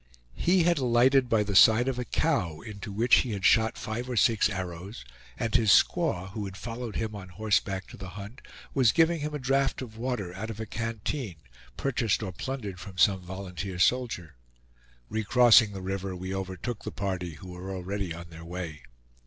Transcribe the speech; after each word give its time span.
He 0.33 0.63
had 0.63 0.79
alighted 0.79 1.29
by 1.29 1.43
the 1.43 1.55
side 1.55 1.87
of 1.87 1.99
a 1.99 2.05
cow, 2.05 2.59
into 2.61 2.91
which 2.91 3.17
he 3.17 3.33
had 3.33 3.45
shot 3.45 3.77
five 3.77 4.09
or 4.09 4.17
six 4.17 4.49
arrows, 4.49 5.05
and 5.37 5.53
his 5.53 5.69
squaw, 5.69 6.31
who 6.31 6.45
had 6.45 6.57
followed 6.57 6.95
him 6.95 7.13
on 7.15 7.29
horseback 7.29 7.85
to 7.89 7.97
the 7.97 8.09
hunt, 8.17 8.41
was 8.73 8.91
giving 8.93 9.19
him 9.19 9.35
a 9.35 9.37
draught 9.37 9.79
of 9.79 9.97
water 9.99 10.33
out 10.33 10.49
of 10.49 10.59
a 10.59 10.65
canteen, 10.65 11.35
purchased 11.77 12.23
or 12.23 12.31
plundered 12.31 12.79
from 12.79 12.97
some 12.97 13.19
volunteer 13.19 13.77
soldier. 13.77 14.37
Recrossing 15.07 15.71
the 15.71 15.83
river 15.83 16.15
we 16.15 16.33
overtook 16.33 16.81
the 16.83 16.89
party, 16.89 17.35
who 17.35 17.49
were 17.51 17.69
already 17.71 18.11
on 18.11 18.31
their 18.31 18.43
way. 18.43 18.81